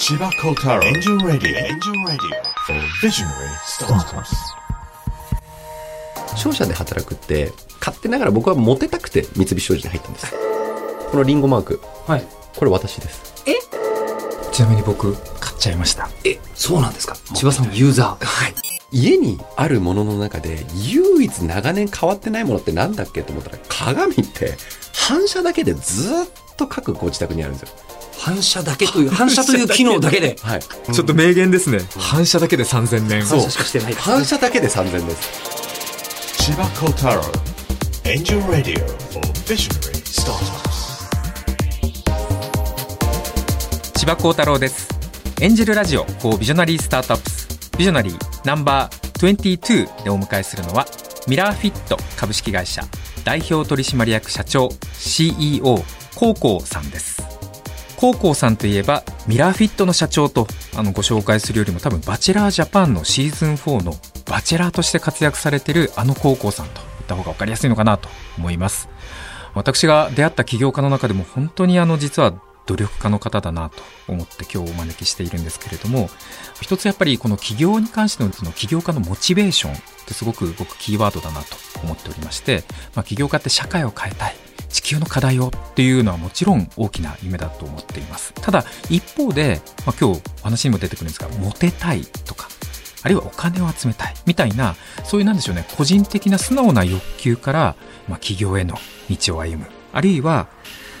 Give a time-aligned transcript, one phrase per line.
[0.00, 2.28] 千葉幸太郎エンジンラディオエンジンラディオ
[2.66, 4.34] for visionary startups.
[6.34, 10.32] 商社で働くって勝手ながら僕はモテたくて三菱商事に入ったんです。
[11.10, 11.82] このリンゴマーク。
[12.06, 12.24] はい。
[12.56, 13.44] これ私です。
[14.52, 16.08] ちなみに僕、買っちゃいました。
[16.24, 17.14] え、そうなんですか？
[17.34, 18.24] 千葉さんユーザー。
[18.24, 18.54] はい。
[18.90, 24.56] 家にあるものの中で唯一長年変わってないものってなんだっけと思ったら鏡って
[24.94, 26.26] 反射だけでずっ
[26.56, 27.76] と各ご自宅にあるんですよ
[28.20, 30.36] 反射だけという、 反射という機能だけで。
[30.42, 31.80] はいちょっと名言ですね。
[31.96, 33.24] 反射だけで3000年。
[33.24, 33.94] 反射しかしてない。
[33.94, 35.28] 反射だけで3000です
[36.38, 37.22] 千葉幸太郎
[38.04, 40.70] エンジンラディオ for visionary startups
[43.94, 44.88] 千葉幸太郎です。
[45.40, 47.48] エンジェルラジオ for ビジョナリースタートアップス。
[47.78, 50.86] ビジョナリーナンバー22でお迎えするのは、
[51.26, 52.82] ミラーフィット株式会社
[53.24, 55.82] 代表取締役社長 CEO
[56.14, 57.29] コウコウさんです。
[58.00, 63.92] コウコウさんといえばミラーフィットの社長とあのご紹介するよりも多分バチェラージャパンのシーズン4の
[64.24, 68.08] バチェラーとして活躍されてるあのコウコウさんと言った方が分かりやすいのかなと
[68.38, 68.88] 思います。
[69.52, 76.08] 私が出会った起業家の中でも本当にあの実は努力家の方だなと思って今日お招きしているんですけれども
[76.62, 82.62] 一つやっぱりこの起業に関してのその起業家のモチベーションってすごく僕キーワードだなと思っておりまして、
[82.94, 84.36] まあ、起業家って社会を変えたい
[84.70, 88.32] 地球の課題をっていうのはもちろん大きな夢だと思っています。
[88.34, 92.48] ただ一方で、まあ、今日話にも出てくるんですがモテたいとか
[93.02, 97.76] あるいはお金を集めたいみたいなそういうなんでしょうね個人的な素直な欲求から、
[98.08, 98.76] まあ、起業への
[99.08, 99.66] 道を歩む。
[99.92, 100.48] あるいは、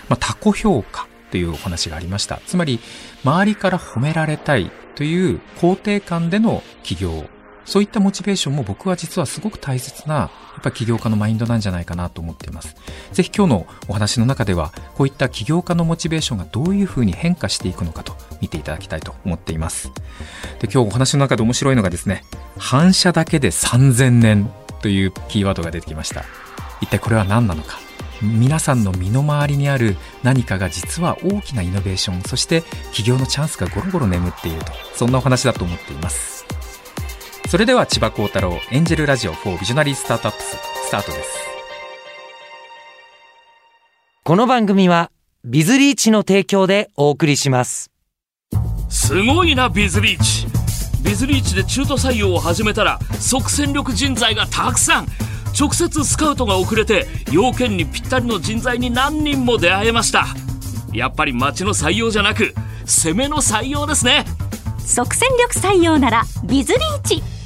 [0.08, 2.40] まあ、他己評価というお話がありました。
[2.46, 2.80] つまり
[3.24, 7.24] 周りから褒められたいという肯定感での起業
[7.70, 12.74] そういったモチベーションも僕は実はすごく大切なやっぱ起業家のマインドなんじゃないかなと思っています。
[13.12, 19.92] ぜひ今日のお話の中ではこういった起業家のモチベーションがどういうふうに変化していくのかと見ていただきたいと思っています。
[20.58, 22.24] で今日お話の中で面白いのがですね
[22.58, 24.50] 反射だけで3000年
[24.82, 26.24] というキーワードが出てきました。
[26.80, 27.78] 一体これは何なのか。
[28.20, 34.72] 皆さんの身の回りにある何かが実は大きなイノベーションそして起業のチャンスがゴロゴロ眠っていると。
[34.96, 36.40] そんなお話だと思っています。
[37.50, 41.30] それでは千葉幸太郎エンジェルラジオ4ビジョナリースタートアップススタートです。
[44.22, 45.10] この番組は
[45.44, 47.90] ビズリーチの提供でお送りします。
[48.88, 50.46] すごいなビズリーチ。
[51.02, 55.08] ビズリーチで中途採用を始めたら即戦力人材がたくさん。
[55.58, 60.26] 直接スカウトが遅れて要件にぴったりの人材に何人も出会えました。
[60.92, 64.24] やっぱり町の採用じゃなく攻めの採用ですね。
[64.78, 67.39] 即戦力採用ならビズリーチ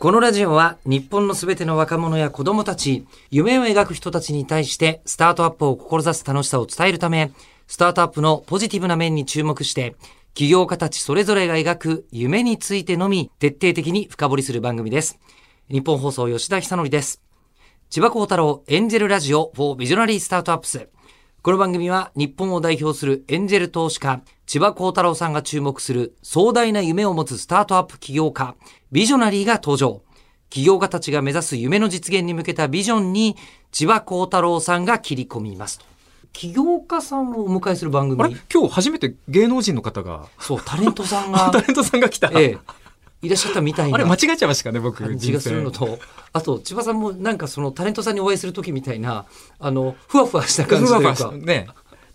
[0.00, 7.32] このラジオは日本のすべての若者や子供たち、夢を描く人たちに対してスタートアップを志す楽しさを伝えるため、
[7.66, 9.96] スタートアップのポジティブな面に注目して、
[10.32, 15.20] 起業家たちそれぞれが描く夢についてのみ徹底的に深掘りする番組です。
[15.70, 17.20] 日本放送吉田久典です。
[17.90, 19.96] 千葉幸太郎エンジェルラジオ for ビジ
[21.42, 28.56] この番組は日本を代表するエンジェル投資家、千葉幸太郎さんが注目する壮大な夢を持つスタートアップ起業家、
[28.92, 30.02] ビジョナリーが登場。
[30.50, 33.36] 起業家たちが目指す夢の実現に向けたビジョンに、
[33.72, 35.86] 千葉幸太郎さんが切り込みますと。
[36.34, 38.16] 起業家さんをお迎えする番あれ？
[38.34, 38.40] 組。
[38.52, 42.58] 今日初めて芸能人の方がそう、タレントさんが タ、レントさんが来た、ええ、
[43.22, 43.96] いらっしゃったみたいな。
[43.96, 45.98] あれ間違えちゃいましたかね僕感じがするのと、
[46.32, 49.26] あと、千葉さんもなんかそのタレントさんにお会いするときみたいな、
[49.58, 51.68] あの、ふわふわした感じというか、ね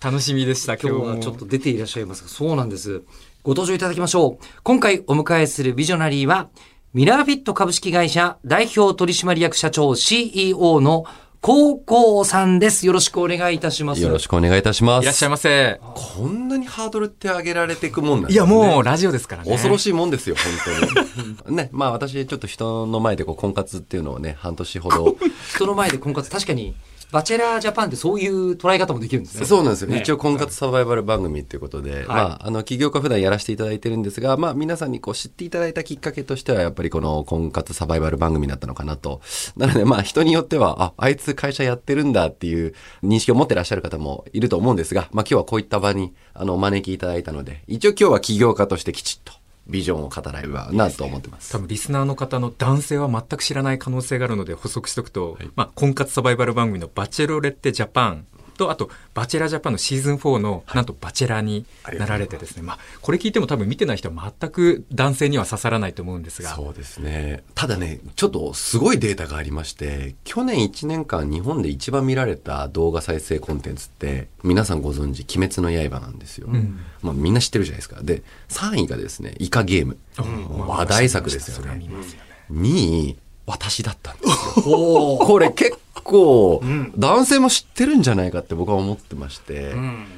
[0.03, 3.01] 楽しみでした今日はちょっと出ていらっしゃいますが、そうなんです。
[3.43, 4.45] ご登場いただきましょう。
[4.63, 6.49] 今回お迎えするビジョナリーは、
[6.93, 11.05] ミラーフィット株式会社代表取締役社長 CEO の
[11.45, 12.87] 高校さんです。
[12.87, 14.01] よろしくお願いいたします。
[14.01, 20.95] よろしくお願いいたしますいらっしゃいませこんなにハードルって上げられていくもんなんですねいやもうラジオですからね恐ろしいもんですよ、本
[21.45, 21.55] 当に。
[21.55, 25.17] ね、まあ私、ちょっと人の前でこう婚活っていうのをね、半年ほど。
[25.53, 26.73] 人の前で婚活、確かに、
[27.11, 29.45] バチェラージャパンってそういう捉え方もできるんですね。
[29.45, 29.89] そうなんですよ。
[29.89, 39.21] ね一応婚活サバイバル番組っていうことで、まあ、あの、起業家普段やらせていただいてるんですが、まあ皆さんにこう知っていただいたきっかけとしては、やっぱりこの婚活サバイバル番組だったのかなと。
[39.55, 42.73] なのでまあ人によっては、あ、あいつ会社やってるんだっていう
[43.03, 49.33] 認識を持ってらっしゃる方もいると思うんですが、まあ今日はこういった場に、あの、お招きいただいたので、一応今日は起業家としてきちっと
[49.67, 51.59] ビジョンを語らればなと思ってます多。
[51.59, 61.65] 分リスナーの方の男性は全く知らない可能性があるので補足しておくと、まあ、婚活サバイバル番組のバチェロレッテジャパンと、あと、バチェラージャパンのシーズン4の、なんとバチェラーに
[61.97, 66.55] なられてですね、まあ、これ聞いても多分見てない人は全く男性には刺さらないと思うんですが。
[66.55, 67.43] そうですね。
[67.53, 76.47] ただね、ちょっとすごいデータがありまして、去年1年間日本で一番見られた動画再生コンテンツって、皆さんご存知、鬼滅の刃なんですよ。
[77.01, 78.01] まあみんな知ってるじゃないですか。
[78.01, 79.97] で、3位がですね、イカゲーム。
[80.17, 81.87] 話題作ですよね。
[82.51, 85.17] 2位、私だったんですよ。
[85.21, 86.61] これ結構、
[86.97, 89.73] 男性も知ってるんじゃないかって僕は思ってまして。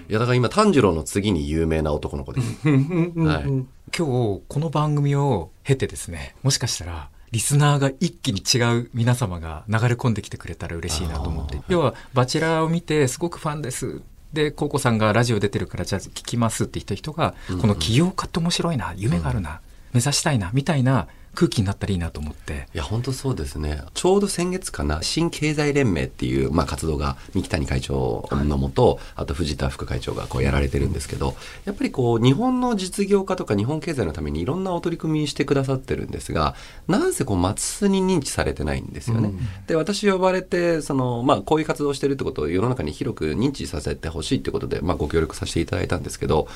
[0.10, 2.68] いや、だから今、炭治郎の次に有名な男の子です。
[2.68, 3.78] はい。
[3.96, 11.60] 今日この番組を経てですねもしかしたらリスナーが一気に違う皆様が流れ込んできてくれたら嬉しいなと思って。
[11.68, 14.02] 要は「バチェラー」を見てすごくファンです。
[14.32, 19.62] でコウコさんがラジオ出てるからじゃあ聞きますって言った人が、この起業家って面白いな夢があるな、
[19.94, 21.08] 目指したいなみたいな
[21.38, 23.84] 空気になったらいいなと思っていや、本当そうですね。
[23.94, 31.36] ちょうど先月かな、新経済連盟っていう、まあ、活動が三木谷会長のもと、あと藤田副会長がこうやられてるんですけど、
[31.66, 36.56] やっぱりこう、日本の実業家とか日本経済のためにいろんなお取り組みしてくださってるんですが、
[36.88, 39.32] なんせこう、松須に認知されてないんですよね。
[39.68, 46.48] で、私呼ばれて、その、まあ、こういう活動をしてるってことを世の中に広く認知させてほしいってことで、まあ、ご協力させていただいたんですけど、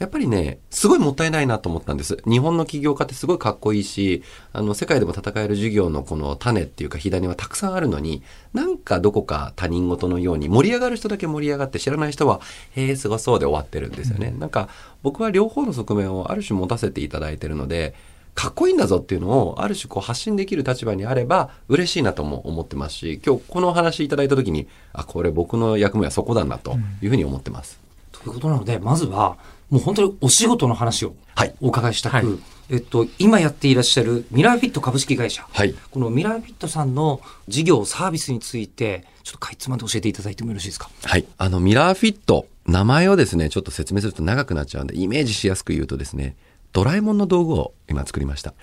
[0.00, 2.16] やっぱりね、すごいもったいないなと思ったんです。
[2.26, 4.22] 日本の起業家ってすごいかっこいいし、
[4.52, 8.22] あの、世界でも戦える事業のこの種っていうか火種はたくさんあるのに、
[8.52, 12.40] なんかどこか他人事のように盛り上がる人だけ盛り上がって知らない人は、
[12.72, 14.34] へえ、すごそうで終わってるんですよね。
[14.38, 14.68] なんか
[15.02, 17.94] 僕は両方の側面をある種持たせていただいてるので、
[18.34, 27.78] かっこいいんだぞっていうのをある種こう発信できる立場にあれば嬉しいなとも思ってますし、今日このお話いただいた時に、あ、これ僕の役目はそこだなというふうに思ってます。
[28.12, 29.36] ということなので、まずは、
[29.70, 32.26] もう本当にお仕事の話をはいお伺いしたく、はい
[32.72, 35.44] えっと、今やっていらっしゃるミラーフィット株式会社。
[35.50, 40.88] はいこのミラーフィットさんの事業、サービスについて、ちょっとかいつまんで教えていただいてもよろしいですか？
[41.02, 41.26] はい。
[41.36, 46.36] あの、ミラーフィット、名前をですね、ちょっと説明すると長くなっちゃうんで、イメージしやすく言うとですね、
[46.72, 48.54] ドラえもんの道具を今作りました。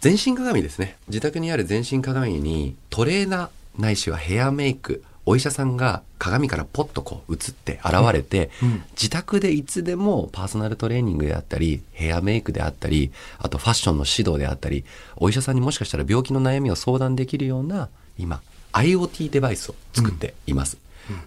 [0.00, 0.96] 全身鏡ですね。
[1.06, 8.50] 自宅にある全身鏡にトレーナーないしはヘアメイク、お医者さんが鏡からポッとこう映って現れて、
[8.92, 14.84] 自宅でいつでもパーソナルトレーニングであったり、ヘアメイクであったり、あとファッションの指導であったり、
[15.16, 17.88] お医者さんにもしかしたら病気の悩みを相談できるような、
[18.18, 18.40] 今、
[18.72, 20.76] IoT デバイスを作っています。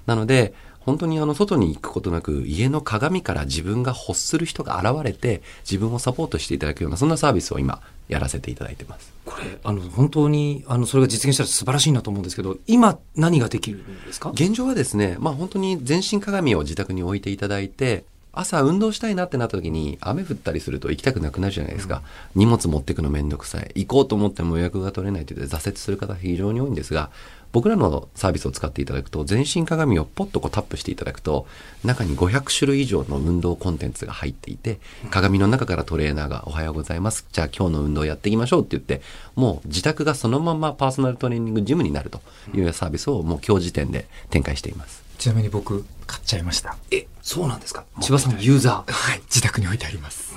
[0.06, 0.54] なので、
[0.88, 9.12] 本当にあの外に行くことなく家の鏡から自分が欲する人が現れて自分をサポートしていただくようなそんなサービスを今やらせていただいてます。
[9.25, 14.30] これ、あの、本当に、あの、それが実現したら素晴らしいなと思うんですけど、今何ができるんですか？
[14.30, 22.04] 現状はですね、まあ本当に全身鏡を自宅に置いていただいて、朝運動したいなってなった時に雨降ったりすると行きたくなくなるじゃないですか。
[22.36, 23.72] 荷物持ってくのめんどくさい。
[23.74, 27.10] 行こうと思っても予約が取れないという挫折する方が非常に多いんですが、
[27.52, 31.48] 僕らのサービスを使っていただくと、全身鏡をポッとこうタップしていただくと、
[31.84, 34.80] 中に500種類以上の運動コンテンツが入っていて、
[35.10, 37.26] 鏡の中からトレーナーがおはようございます。
[37.32, 39.02] じゃあ今日の運動やっていきましょうって言って、
[39.36, 42.22] もう自宅がそのままパーソナルトレーニングジムになると
[42.54, 45.04] いうサービスをもう今日時点で展開しています。
[45.18, 46.78] ちなみに僕買っちゃいました。
[46.92, 47.86] え、そうなんですか？
[48.02, 48.92] 千葉さんユーザー。
[48.92, 49.20] はい。
[49.22, 50.36] 自宅に置いてあります。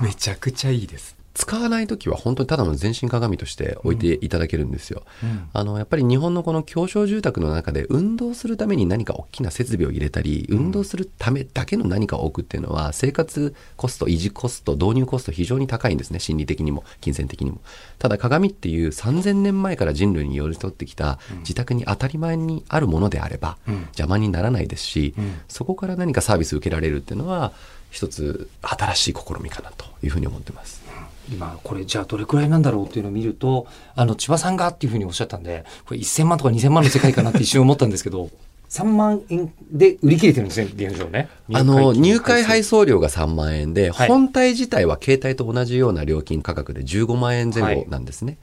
[0.00, 5.02] めちゃくちゃいいです使わないときは本当にただの全身鏡として置いていただけるんですよ。
[5.52, 16.18] あの、やっぱり日本のこの狭小住宅の中で運動するために何か大きな設備を入れたり、運動するためだけの何かを置くっていうのは生活コスト、維持コスト、導入コスト非常に高いんですね。
[16.18, 17.60] 心理的にも、金銭的にも。
[17.98, 25.14] ただ鏡っていう3000年前から人類に寄り添ってきた自宅に当たり前にあるものであれば邪魔にならないですし、
[25.48, 27.52] そこから何かサービスを受けられるっていうのは
[27.90, 30.81] 一つ新しい試みかなというふうに思ってます。
[31.30, 38.30] 今、これじゃあどれくらいなんだろうっていうのを見ると、あの、千葉さんがっていうふうにおっしゃったんで、これ1000万とか2000万の世界かなって一瞬思ったんですけど、
[38.72, 41.28] 3万円で売り切れてるんですね、現状ね。
[41.52, 42.70] あの、入会配数。
[42.70, 48.38] 送料が3万円で、はい本体自体は携帯と同じような料金価格で15万円前後なんですね。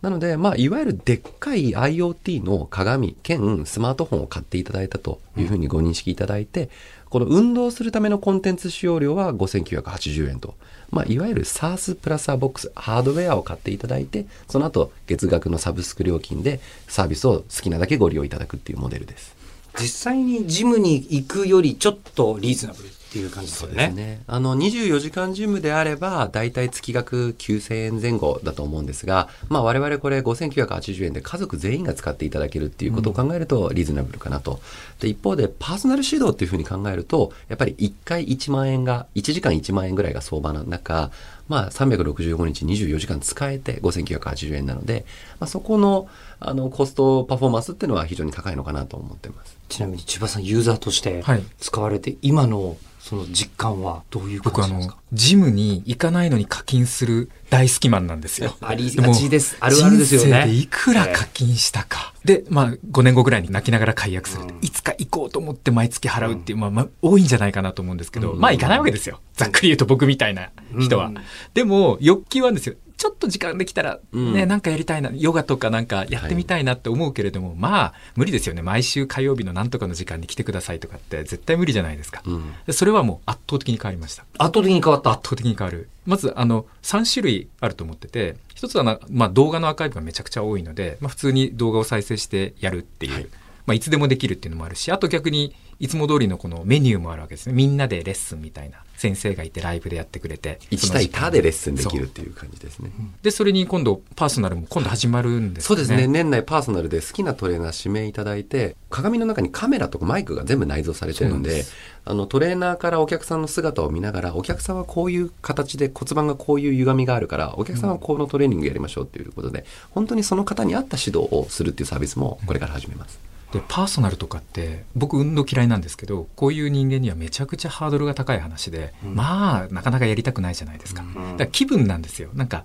[0.00, 6.70] なので、まあ、いわゆるでっかい IoT の鏡兼スマートフォンを買っていただいたというふうにご認識いただいて、
[7.10, 10.54] この運動するためのコンテンツ使用料は5980円と。
[10.90, 19.34] まあ、いわゆる SARS プラスアボックス、ハードウェアを買っていただいて、その後、月額のサブスク料金でサービスを好きなだけご利用いただくっていうモデルです。
[19.80, 23.90] 実際にジムに行くよりちょっとリーズナブルっていう感じですよね。
[23.90, 24.22] ね。
[24.26, 34.58] あの、24時間ジムであれば、だいたい月額9000円前後だと思うんですが、まあ我々これ5980円で家族全員が使っていただけるっていうことを考えるとリーズナブルかなと。
[34.98, 41.12] で、一方でパーソナル指導っていうふうに考えると、やっぱり1回1万円が、1時間1万円ぐらいが相場の中、
[41.48, 45.04] まあ、365日24時間使えて5980円なので、
[45.40, 46.08] まあ、そこの
[46.40, 49.56] あのコストパフォーマンスっていうのは非常に高いのかなと思ってます。
[49.68, 58.56] ちなみに千葉さんユーザーとしてはい使われて、今のその実感はどういう僕あの感じなんですか、ジムに行かないのに課金する大好きマンなんですよ。
[58.64, 62.14] ありがちですあるあるですよね人生でいくら課金したか。
[62.24, 64.44] で、まあ、5年後ぐらいに泣きながら解約する。
[64.62, 69.20] いつか行こうと思って毎月払うっていう、まあ、まあ、多いんじゃないかなと思うんですけど、まあ、行かないわけですよ。
[69.34, 70.48] ざっくり言うと僕みたいな
[70.80, 71.12] 人は。
[71.52, 72.76] でも、欲求はですよ。
[72.96, 78.62] ちょっと時間できたら、ね、なんかやりたいな、ヨガとかなんかやってみたいなって思うけれども、まあ、無理ですよね。
[78.62, 82.22] 毎週火曜日のなんとかの時間に来てくださいとかって絶対無理じゃないですか。
[82.66, 84.22] でそれはもう圧倒的に変わりました。
[84.38, 85.10] 圧倒的に変わった。
[85.10, 85.88] 圧倒的に変わる。
[86.06, 93.30] まず、あの、3種類あると思ってて、一つはな、まあ、動画のアーカイブがめちゃくちゃ多いので、まあ、普通に動画を再生してやるっていう、
[93.66, 97.54] まあ、いつでもできるっていうのもあるし、あと逆に、いつも通りのこのメニューもあるわけですね。
[97.54, 98.83] みんなでレッスンみたいな。
[98.96, 100.58] 先生がいてライブでやってくれて。
[100.70, 102.90] 1対他でレッスンできるっていう感じですね。
[103.22, 106.06] で、それに今度、パーソナルも今度始まるんですよそうですね。
[106.06, 111.64] 年内パーソナルで好きなトレーナー指名いただいて、鏡の中にカメラとかマイクが全部内蔵されてるんで、
[112.04, 123.33] あのトレーナーからお客さんの姿を見ながら、お客さんはこういう形で骨盤がこういう歪みがあるから、お客さんはこのトレーニングやりましょうっていうことで、本当にその方に合った指導をするっていうサービスもこれから始めます。
[123.54, 132.30] でパーソナルとかって僕運動嫌いなんですけどこういう人間にはめちゃくちゃハードルが高い話で、まあなかなかやりたくないじゃないですか,、だから気分なんですよ。
[132.34, 132.64] なんか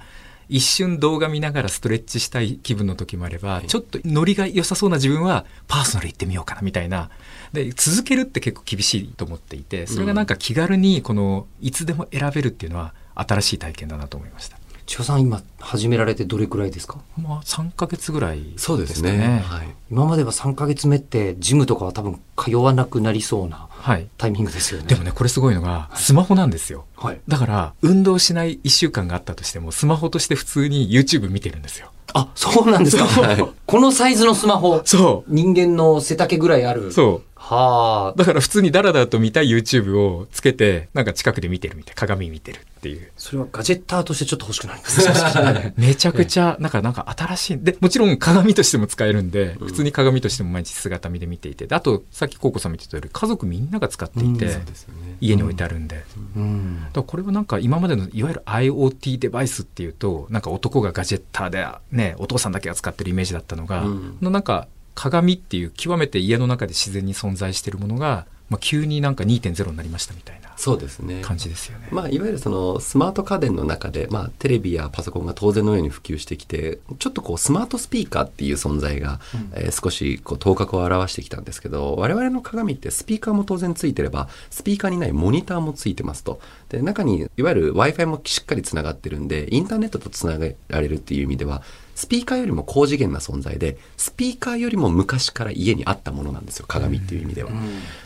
[0.49, 7.11] 一瞬動画見ながらストレッチしたい気分の時もあれば、ちょっとノリが良さそうな自分はパーソナル行ってみようかなみたいな。
[7.53, 14.58] で続けるって結構厳しいと思っていてそれがなんか気軽にこのいつでも選べるっていうのは新しい体験だなと思いました。
[14.89, 16.97] 千葉さん今始められてどれくらいですか？
[17.15, 18.45] まあ3ヶ月ぐらいね。
[18.57, 19.43] そうですね。
[19.45, 19.67] はい。
[19.91, 24.07] 今までは3ヶ月目ってジムとかは多分通わなくなりそうなはい。
[24.17, 24.87] タイミングですよね。
[24.87, 26.85] でもね、これすごいのが、スマホなんですよ。
[26.95, 27.21] はい。
[27.27, 31.91] だから、運動しない1週間があったとしても、スマホとして普通に YouTube 見てるんですよ。
[32.13, 33.05] あ、そうなんですか。
[33.05, 34.81] はいこのサイズのスマホ。
[34.85, 36.87] そ人間の背丈ぐらいある。
[36.87, 36.91] う。
[36.91, 37.28] そう。
[37.39, 38.13] はあ。
[38.17, 41.95] だから普通にダラダラと見たい YouTube をつけて、なんか近くで見てるみたい。
[41.95, 43.11] 鏡見てるっていう。
[43.17, 45.73] それはガジェッターとしてちょっと欲しくなりますね。
[45.77, 47.59] めちゃくちゃ、なんか、なんか新しい。
[47.63, 51.65] で、もちろん鏡としても使えるんで、普通に鏡としても毎日姿見で見ていて。
[51.65, 55.17] であと、さっきコウコさんも言ってたより、家族みんなが使っていて、そうですよね。
[55.21, 56.03] 家に置いてあるんで。
[56.35, 56.81] うん。
[56.81, 64.67] だからこれはなんか今までのいわゆる IoT デバイスっていうとなんか男がガジェッターでねお父さんだけが使ってるイメージだったのが、うなんか
[64.99, 71.21] 鏡っていう極めて家の中で自然に存在しているものが、まあ、急になんか2.0になりましたみたいなそうですね。
[71.21, 71.87] 感じですよね。
[71.89, 79.21] まあ、いわゆるそのスマート家電の中で、まあ、テレビやパソコンが当然のように普及してきてちょっとこうスマートスピーカーっていう存在が、
[79.53, 91.61] えー少しこう頭角を現してきたんですけど我々の鏡ってスピーカーも当然ついてればスピーカーにないモニターもついてますとで中にいわゆる w i f i もしっかりつながってるんでインターネットとつなげられるっていう意味では
[91.99, 97.51] スピーカーよりも高次元な存在でスピーカーよりも昔から家にあったものなんですよ鏡っていう意味では。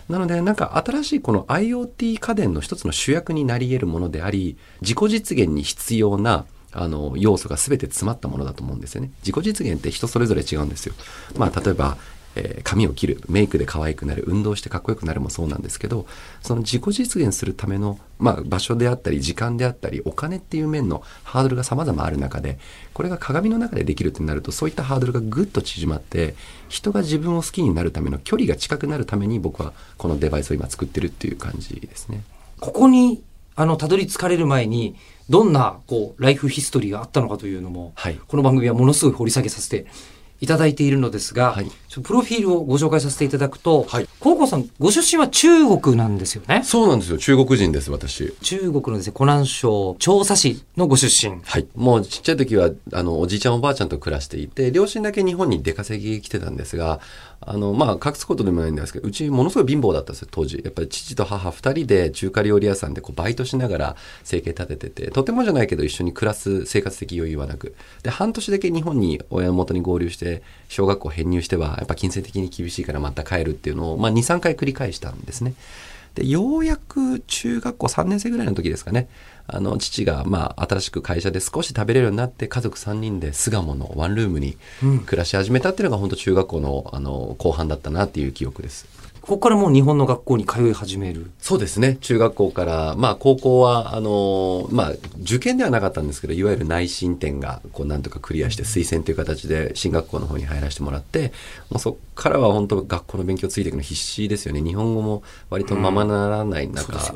[0.10, 9.12] なのでなんか新しいこの IoT 家電の一つの主役になり得るものであり自己実現に必要なあの要素が全て詰まったものだと思うんですよね。
[9.24, 10.96] 自己実現って人それぞれ違うんですよ。
[11.38, 11.98] まあ例えば
[12.36, 16.08] えー髪を切るメイクで可愛くなる運動してかっこよくなるもそうなんですけど
[16.42, 22.58] その自己実現するための、まあ、場所であったり時間であったりお金っていう面のハードルが様々ある中で
[22.94, 26.36] これが鏡の中でできるってなるとそういったハードルがぐっと縮まって
[26.70, 32.24] 人が自分を好きになるための距離が近くなるために僕はこのデバイスを今作ってるっていう感じですね。
[32.60, 33.22] ここに、
[33.56, 34.96] あの、たどり着かれる前に、
[35.30, 39.86] どんな、こう、ライフヒストリーがあったのかというのも、はいこの番組はものすごい掘り下げさせて
[40.44, 41.72] いただいているのですが、はい
[42.02, 45.48] プロフィールをご紹介させていただくと、はいコウコさん、ご出身は中
[45.78, 46.64] 国なんですよね。
[46.64, 48.34] そうなんですよ中国人です私。
[48.42, 51.40] 中国のですね、湖南省長沙市のご出身。
[51.44, 51.68] はい。
[51.76, 57.00] もうちっちゃい時は、あの、おじいちゃんおばあちゃんと暮らしていて、両親だけ日本に出稼ぎ来てたんですが、
[57.46, 60.62] あの、まあ、隠すことでもないんですけど、うちものすごい貧乏だったんですよ、当時。
[60.64, 67.76] やっぱり父と母二人で中華料理屋さんでこうバイトしながら生計立ててて、とてもじゃないけど一緒に暮らす生活的余裕はなく。
[68.04, 75.54] で、半年だけ日本に親元に合流して、小学校編入しては、やっぱ金銭的に厳しいからまた帰るっていうのを、まあ、2、3回繰り返したんですね。
[76.16, 79.08] で、ようやく中学校3年生ぐらいの時ですかね。
[79.48, 84.58] あの、父が、まあ、新しく会社で少し食べれるようになって、家族3人で巣鴨のワンルームに
[85.06, 88.88] 暮らし始めたっていうのが、本当中学校の、あの、後半だったなっていう記憶です。
[89.24, 91.32] ここからもう日本の学校に通い始める。
[91.40, 91.96] そうですね。
[92.02, 101.32] 中学校から、まあ、高校は、あの、まあ、受験ではなかったんですけど、いわゆる内申点が、こう、なんとかクリアして、推薦という形で、進学校の方に入らせてもらって、
[101.70, 104.62] もうそっからは本当、学校の勉強ついていくの必死ですよね。
[104.62, 107.16] 日本語も割とままならない中、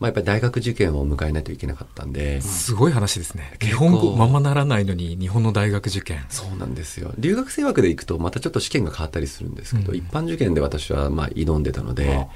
[0.00, 3.56] まあ、やっぱり大学受験を迎えないといけなかったんで、すごい話ですね。
[3.60, 6.24] 日本語ままならないのに日本の大学受験。
[6.28, 7.12] そうなんですよ。
[7.18, 9.98] 留学生枠で行くとまたちょっと試験が変わったりするんですけど、うん。
[9.98, 12.26] 一般受験で私はまあ挑んでたので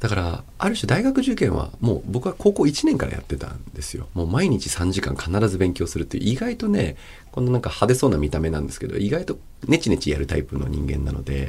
[0.00, 4.08] だからある種大学受験はもう僕は高校1年からやってたんですよ。
[4.14, 6.96] もう毎日3時間必ず勉強するっていう意外とね
[7.38, 11.46] このなんか派手そうな見た目なんですけど意外とネチネチやるタイプの人間なので、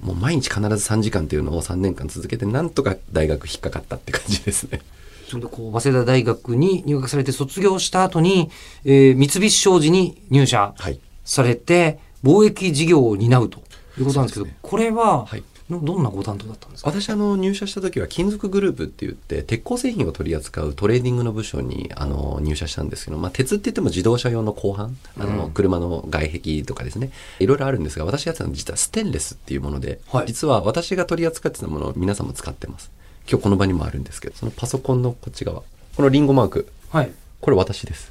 [0.00, 4.80] もう毎日必ず3時間っていうのを3年間続けてなんとか大学引っかかったって感じですね。
[5.28, 8.50] それでこう、早稲田大学に入学されて卒業した後に、
[8.86, 10.98] えー三菱商事に入社はい。
[11.26, 13.58] されて、貿易事業を担うと
[13.98, 14.56] いうことなんですけど、ね。
[14.62, 16.90] これは、はいのどんなご担当だったんですか？
[16.90, 24.90] 私あの入社した時は金属グループって言って鉄鋼製品を取り扱うトレーディングの部署にあの入社したんですけど、まあ、鉄って言っても自動車用の鋼板
[25.22, 27.10] あの、車の外壁とかですね。
[27.38, 30.26] いろいろあるんですが私やってたのは実はステンレスっていうもので、はい。
[30.26, 32.90] 実は私が取り扱ってたものを皆さんも使ってます。
[33.30, 35.62] 今日この場にもあるんですけどそのパソコンのこっち側
[35.96, 36.68] このリンゴマーク。
[36.90, 37.10] はい。
[37.40, 38.10] これ私です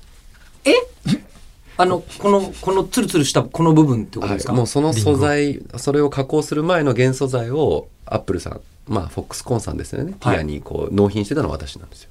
[1.78, 10.36] あの、この、このツルツルしたこの部分ってことですか、はい、もうその素材それを加工する前の原素材をアップルさんまあフォックスコーンさんですよね、はい。
[10.36, 12.10] ティアにこう納品してたのは私なんですよ。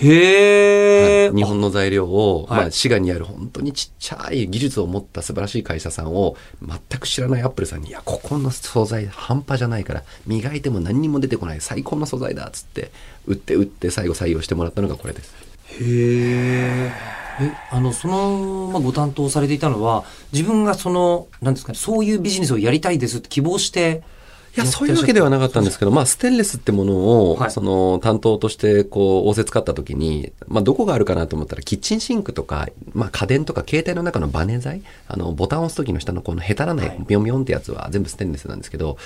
[0.00, 1.36] へえ、はい。
[1.36, 2.60] 日本の材料を、はい。
[2.60, 12.92] まあ、滋賀にある本当にちっちゃい技術を持った素晴らしい会社さんを全く知らないアップルさんに「いやここの素材半端じゃないから磨いても何にも出てこない最高の素材だ」っつって
[13.26, 15.47] 売って売って最後採用してもらったのがこれです。
[15.80, 16.92] へえ。
[17.70, 24.02] あの、その、まあ、ご担当されていたのは、自分がその、なんですかね、そういうビジネスをやりたいですって希望して、
[24.58, 26.94] や、そういうわけではなかったんですけど、まあ、ステンレスってもの
[27.30, 27.50] を、はい。
[27.50, 38.96] その、担当として、こう、仰せ使った時に、まあ、どこがあるかなと思ったら、キッチンシンクとか、まあ、家電とか、携帯の中のバネ材、あの、ボタンを押す時の下のこのへたらない、ビョンビョンってやつは全部ステンレスなんですけど、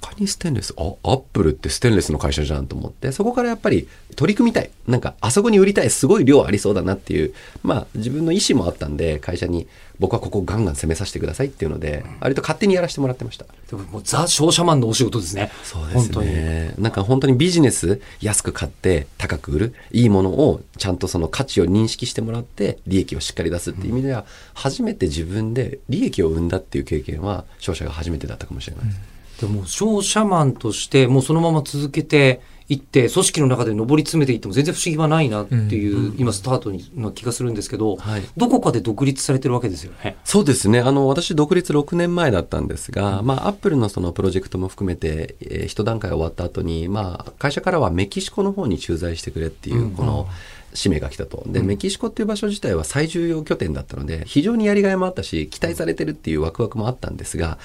[0.00, 4.70] 他にステンレス、あ、アップルってステンレスの会社じゃんと思って、そこからやっぱり取り組みたい。
[4.86, 9.66] なんか、あそこに売りたい、すごい量ありそうだなっていう、まあ、自分の意思もあったんで、会社に、
[9.98, 13.46] 僕はここガンガン攻めさせてくださいっていうので、割と勝手にやらせてもらってました。
[13.70, 15.50] でももうザ商社マンのお仕事ですね。
[15.64, 16.10] そうです。
[16.20, 16.74] ね。
[16.78, 24.24] なんか本当にビジネス安く買って高く売るいいものをちゃんとその価値を認識してもらって利益をしっかり出すっていう意味では
[24.54, 29.00] 初めて自分で利益を生んだっていう経験は商社が初めてだったかもしれないです。
[29.40, 38.22] でも商社マンとしてもうそのまま続けていって組織の中で上り詰めていっても全然不思議はないなっていう、今スタートにの気がするんですけど、はい。
[38.36, 40.16] どこかで独立されてるわけですよね。
[40.24, 40.80] そうですね。
[40.80, 50.26] あの、私、独立6年前だったんですが、まあ、アップルのそのプロジェクトも含めて、えー一段階終わった後に、まあ、会社からはメキシコの方に駐在してくれっていう、この、
[50.74, 51.42] 使命が来たと。
[51.46, 57.58] で、メキシコっていう場所自体は最重要拠点だったので、非常にやりがいもあったし、期待されてるっていうワクワクもあったんですが、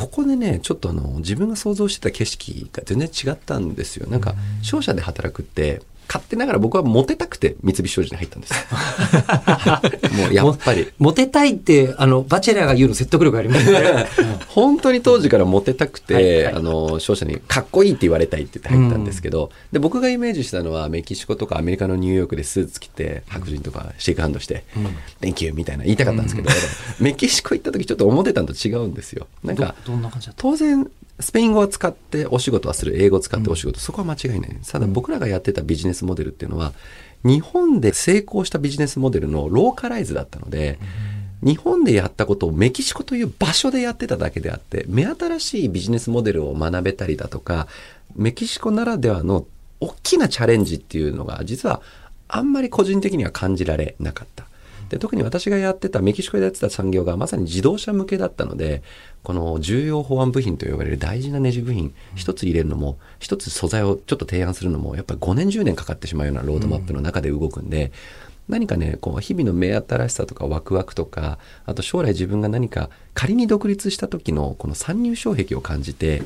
[0.00, 4.08] ここでね、ちょっとあの、自分が想像してた景色が全然違ったんですよ。
[4.08, 8.54] なんか、商社で働くって、勝手ながら僕はモテたくて三菱商事に入ったんです。
[10.16, 10.88] もうやっぱり。
[10.98, 14.06] モテたいって、あの、バチェラーが言うの説得力ありますね。
[14.48, 24.64] 本当に当時からモテたくて、はいはいあの、商社にかっこいいって言われたいって言って入ったんですけど、で、僕がイメージしたのはメキシコとかアメリカのニューヨークでスーツ着て、白人とかシェイクハンドして、
[25.20, 26.50] Thank you みたいな言いたかったんですけど、
[26.98, 29.28] メキシコ行った時ちょっと思ってたのと違うんですよ。
[29.44, 30.42] なんか、んな感じだった？
[30.42, 34.56] 当然、スペイン語は使ってお仕事はする、英語を使ってお仕事、そこは間違いない。
[34.66, 36.72] ただ僕らがやってたビジネスモデルっていうのは、
[37.24, 40.78] 日本で成功したビジネスモデルのローカライズだったので、
[41.42, 47.66] 日本でやったことをメキシコという場所でやってただけであって、目新しいビジネスモデルを学べたりだとか、
[48.14, 49.46] メキシコならではの
[49.80, 51.80] 大きなチャレンジっていうのが、実は
[52.28, 54.46] あんまり個人的には感じられなかった。
[54.90, 58.82] で特に私がやってたメキシコでやってた産業がまさに自動車向けだったので
[59.22, 67.92] この重要保安部品と呼ばれる大事なネジ部品一つ入れるのも一つ素材をちょっと提案するのもやっぱり5年10年かかってしまうようなロードマップの中で動くんで、
[68.48, 76.22] 何かねこう日々の目新しさとかワクワクとかあと将来自分が何か仮に独立した時のこの参入障壁を感じて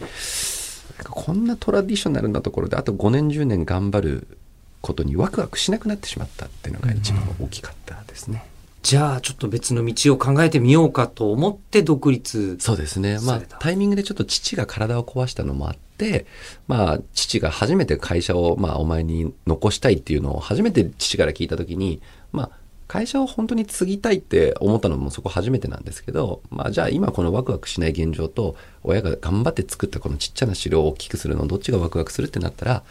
[1.05, 4.39] こんなトラディショナルなところであと5年10年頑張る
[4.81, 8.54] ことにワクワクしなくなってしまったっていうのが一番大きかったですね。
[8.85, 12.59] じゃあ、ちょっと別の道を考えてみようかと思って独立。
[12.61, 13.19] そうですね。
[13.25, 16.27] まあタイミングでちょっと父が体を壊したのもあって、
[16.69, 22.51] まあ父が初めて会社をまあお前に残したいっていうのを初めて父から聞いた時に、まあ
[22.87, 32.83] 会社を本当に継ぎたいって思ったのもそこ初めてなんですけど、まあじゃあ今このワクワクしない現状と親が頑張って作ったこのちっちゃな城を大きくするのどっちがワクワクするってなったら、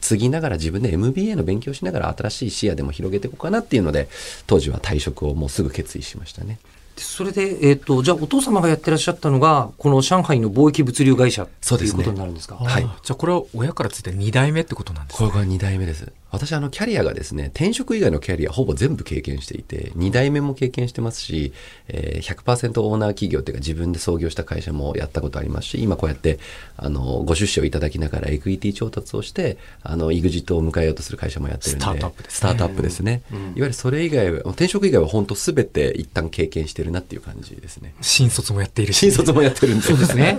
[0.00, 4.08] 継ぎながら自分で MBA の勉強しながら新しい視野でも広げていこうかなっていうので、
[4.46, 6.58] 当時は退職をもうすぐ決意しましたね。
[7.00, 12.56] でそれで、えっ、と、じゃあお父様がやってらっしゃったのが、この上海の貿易物流会社というそうですねことになるんですか？
[12.56, 15.30] はいじゃあこれは親からついて2代目ってことなんですね。
[15.30, 16.12] これが2代目です。
[16.32, 21.52] 私あのキャリアがですね、転職以外のキャリアほぼ全部経験していて、2代目も経験してますし、
[21.88, 26.38] えー、100%オーナー企業っていうか自分で創業した会社もやったことありますし、今こうやって、
[26.76, 31.80] あの、ご出資をいただきながらエクイティ調達をして、あの、イグジットを迎えようとする会社もやってるんで。
[31.80, 33.22] スタートアップですねスタートアップですね。
[33.30, 37.94] いわゆるそれ以外は、転職以外は本当すべて一旦経験してるなっていう感じですね。
[38.00, 38.98] 新卒もやっているし。
[38.98, 39.82] 新卒もやってるんで。
[39.82, 40.38] そうですね。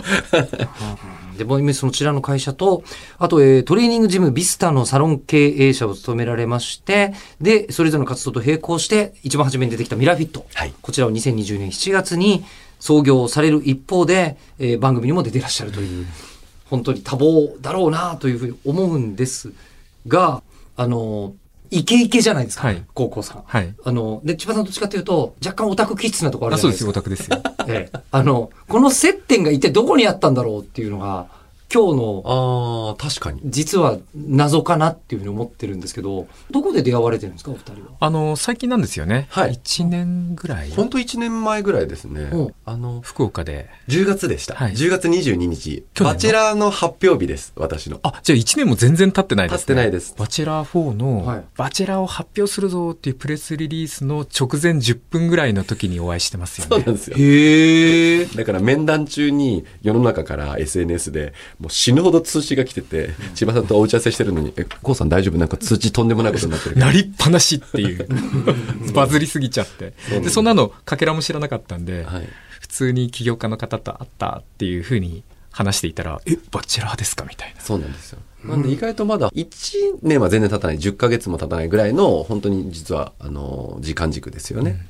[1.38, 2.84] で、もう今そちらの会社と、
[3.18, 10.46] あと、えートレーニングジムビスタのサロン経営者を務められまして、で、それぞれの活動と並行して、一番初めに出てきたミラーフィット。
[10.54, 12.44] はいこちらを2020年7月に
[12.80, 16.06] 創業される一方で、えー番組にも出てらっしゃるという、
[16.70, 19.52] 本当に多忙だろうなというふうに思うんです
[20.08, 20.42] が、
[20.78, 21.34] あの、
[21.72, 23.44] イケイケじゃないですか、はい高校さん。
[23.46, 23.74] はい。
[23.84, 27.38] あの、で、千葉さんどっちかというと、若干オタク気質なところああ、るじゃそうですよ、ないですか。
[27.38, 27.76] オタクですよ。
[27.76, 31.28] ええ、あの、この接点が一体どこにあったんだろうっていうのが、
[31.74, 33.40] 今日のああ、確かに。
[33.46, 37.92] 実は謎かなっていうふうに思ってるんですけど、どこで出会われてるんですか、お二人は。
[38.02, 39.28] あの、最近なんですよね。
[39.30, 40.72] はい1年ぐらい。
[40.72, 42.54] 本当1年前ぐらいですねうん。
[42.66, 43.70] あの、福岡で。
[43.88, 44.56] 10月でした。
[44.56, 45.86] はい10月22日。
[46.02, 48.00] バチェラーの発表日です、私の。
[48.04, 49.62] あ、じゃあ1年も全然経ってないですね。
[49.62, 56.70] 経ってないですバチェラー4はいの、バチェラーを発表するぞっていうプレスリリースの直前10分ぐらいの時にお会いしてますよね。
[56.70, 57.18] そうなんですよ。
[57.18, 58.26] へえ。
[58.26, 68.08] だから面談中に世の中から SNS でもう死ぬほど通知が来てて、千葉さんとお打ち合わせしてるのに、え、コウさん大丈夫なんか通知とんでもないことになってるなりっぱなしっていう。
[68.96, 69.94] バズりすぎちゃって。
[70.10, 72.28] で、そんなのかけらも知らなかったんで、はい。
[72.60, 77.62] 普通に起業家の方と会ったっていうふうに話していたら、え、バチェラーですかみたいな。
[77.62, 78.20] そうなんですよ。
[78.44, 84.88] なんで意外とまだ1年は全然経たない、10ヶ月も経たないぐらいの、本当に実は、あの、時間軸ですよね。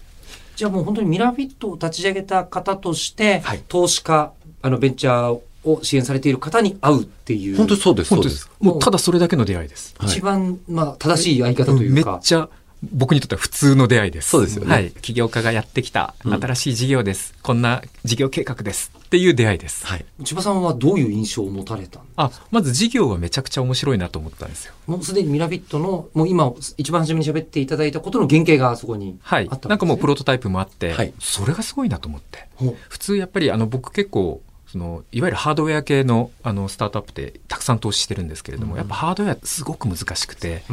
[0.56, 4.32] じゃあもう本当にミラーフィットを立ち上げた方として、はい投資家、
[4.62, 7.58] あの、ベンチャーを支援されている方に会うっていう。
[7.58, 8.50] 本当にそうです、そうで本当ですす。。
[8.60, 9.96] もうただそれだけの出会いです。
[9.98, 12.12] はい一番、まあ、正しい相方というか。
[12.14, 12.50] めっちゃ
[12.84, 14.30] 僕にとっては普通の出会いです。
[14.30, 14.92] そうですよねはい。
[14.92, 17.36] 起業家がやってきた新しい事業です。
[17.44, 18.92] こんな事業計画です。
[18.98, 19.86] っていう出会いです。
[19.86, 20.06] はい。
[20.24, 24.74] 千葉さんはどういう印象を持たれたんあ、まず事業はめちゃくちゃ面白いなと思ったんですよ。
[24.88, 29.70] もうすでにミラビットの、もう今、一番初めに喋っていただいたことの原型がそこにあはいったんです、ね。
[29.70, 32.48] なんかもうプロトタイプもあって、はいそれがすごいなと思って。
[32.90, 40.64] 普通やっぱりあの僕結構、そのいわゆるハードウェア系のあのスタートアップってたくさん投資してるんですけれども、やっぱハードウェアすごく難しくて、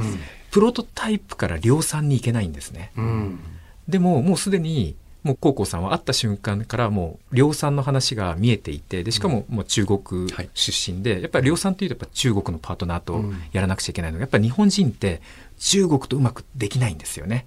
[0.53, 2.93] プロトタイプから量産に行けないんですね。
[2.97, 3.41] うん。
[3.89, 10.51] でももうすでにもう高校さんは会った瞬間からもう量産の話が見えていてでしかももう中国はい。
[10.55, 15.21] 出身で、やっぱり量産っていうとやっぱ中国のパートナーとやらなくちゃいけないのがやっぱり日本人って
[15.59, 17.47] 中国とうまくできないんですよね。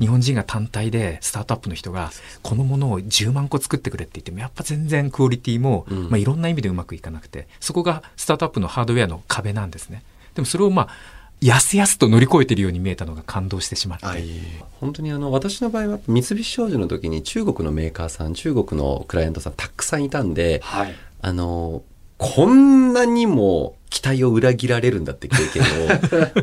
[0.00, 2.10] 日本人が単体でスタートアップの人が
[2.42, 10.02] このものを10万個作ってくれって言ってもやっぱ全然クオリティも、んまあ、いろんな意味でうまくいかなくてそこがスタートアップのハードウェアの壁なんですね。
[10.34, 10.88] でもそれをまあ
[11.40, 14.06] やすやすと乗り越えているように見えたのが感動してしまって。
[14.06, 14.28] はい、
[14.80, 20.94] 本当にあの私の場合は三菱商事の時に中国のメーカーさん中国のクライアントさんたくさんいたんではい。
[21.20, 21.82] あの
[22.16, 25.62] こんなにも期待を裏切られるんだって経験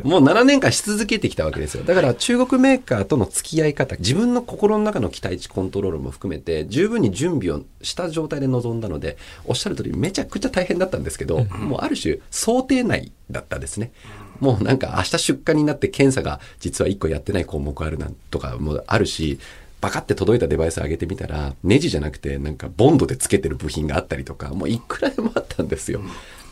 [0.02, 1.84] をもう7年間し続けてきたわけですよ。
[1.84, 13.92] だから中国メーカーとの付き合い方自分の心の中の期待値コントロールも含めて十分に準備をした状態で臨んだのでおっしゃる通りめちゃくちゃ大変だったんですけど、もうある種想定内だったですね。
[14.40, 19.38] もうなんか明日出荷になって検査が実は1個やってない項目あるなんとかもあるし
[19.80, 26.00] バカって届いたデバイス上げてみたらネジじゃなくてなんかボンドでつけてる部品があったりとかもういくらでもあったんですよ。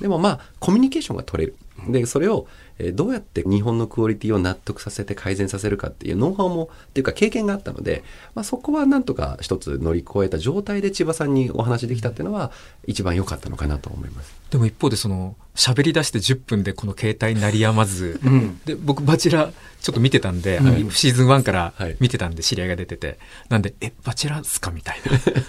[0.00, 1.56] でもまあコミュニケーションが取れる。
[1.88, 2.46] でそれを
[2.78, 12.50] えーどうやって日本のクオリティを納得させて改善させるかっていうノウハウもっていうか経験があったので、まあ、そこはなんとか一つ乗り越えた状態で千葉さんにお話できたっていうのは
[12.86, 14.34] 一番良かったのかなと思います。
[14.50, 18.20] でも一方でその喋り出して10分でこの携帯鳴りやまず、
[18.64, 21.96] で僕バチェラーちょっと見てたんで、あのシーズン1からはい。
[22.00, 25.00] 見てたんで知り合いが出てて、なんでえバチェラーっすかみたい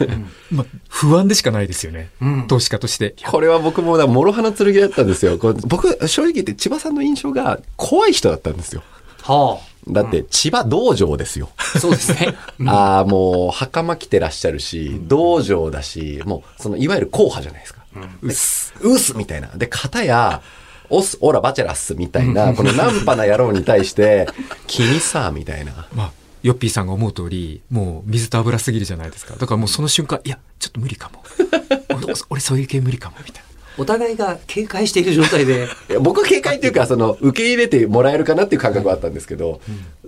[0.07, 0.17] な、
[0.51, 2.09] まあ、不安でしかないですよね、
[2.47, 3.15] 投資家として。
[3.25, 5.37] これは僕もだ、諸刃の剣だったんですよ。
[5.37, 8.83] 僕、正直言って千葉さんの印象が怖い人だったんですよ。
[9.21, 11.49] はだって、千葉道場ですよ。
[11.57, 11.79] あ。
[11.79, 12.35] そうですね。
[12.67, 17.81] ああ、もう、袴着てらっしゃるし、道場だし、もう、その、いわゆる硬派じゃないですか。
[18.21, 19.49] うっす、うっすみたいな。
[19.55, 20.41] で、片や、
[20.89, 24.27] オス、オラ、バチェラスみたいな、このナンパな野郎に対して、
[24.67, 25.87] 君さ、みたいな。
[25.93, 26.11] まあ
[26.45, 31.23] ヨッピーさんが思う通りもう水と油すぎるじゃないですかだからもうその瞬間いやちょっと無理かも
[31.89, 33.44] 俺俺そういう系無理かもみたいな
[33.77, 35.67] お互いが警戒している状態で。
[36.01, 39.59] 僕は警戒っていうか、その、受け入れてもらえるかなっていう感覚はあったんですけど、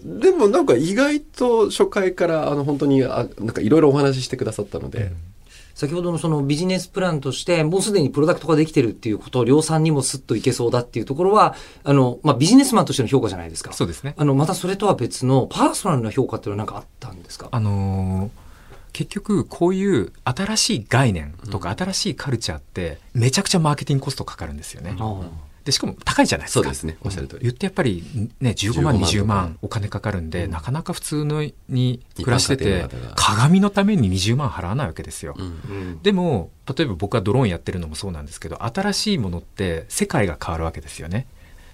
[0.04, 5.12] でもなんか意外と初回から、あの、本当に、あなんかいろいろお話ししてくださったので、
[5.76, 11.54] 先ほどのそのビジネスプランとして、もうすでにプロダクトができてるっていうことを量産にもスッといけそうだっていうところは、
[11.84, 13.74] あの、まあ、ビジネスマンとしての評価じゃないですか。
[13.74, 14.16] そうですね。
[14.18, 17.50] あの、またそれとは別のパーソナルな評価っていうのは何かあったんですか？
[17.52, 18.47] あのー
[18.98, 24.98] 結局こういう新しい概念とか新しいカルチャーってめちゃくちゃマーケティングコストかかるんですよね。
[25.66, 26.64] でしかも高いじゃないですか。
[26.64, 26.98] そうですね。
[27.04, 27.44] おっしゃる通り。
[27.44, 28.04] 言ってやっぱり
[28.42, 35.36] ね、15万、15万20万お金かかるんで、なかなか普通のに暮らしてて鏡のために20万払わないわけですよ。
[35.38, 41.28] うんでも、例えば僕はドローンやってるのもそうなんですけど、新しいものって世界が変わるわけですよね。